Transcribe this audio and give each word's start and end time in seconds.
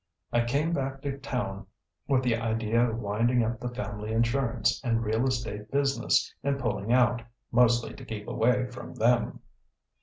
I 0.33 0.43
came 0.45 0.73
back 0.73 1.03
to 1.03 1.19
town 1.19 1.67
with 2.07 2.23
the 2.23 2.35
idea 2.35 2.89
of 2.89 2.97
winding 2.97 3.43
up 3.43 3.59
the 3.59 3.69
family 3.69 4.11
insurance 4.11 4.81
and 4.83 5.03
real 5.03 5.27
estate 5.27 5.69
business 5.69 6.33
and 6.43 6.59
pulling 6.59 6.91
out, 6.91 7.21
mostly 7.51 7.93
to 7.93 8.03
keep 8.03 8.27
away 8.27 8.65
from 8.71 8.95
them. 8.95 9.41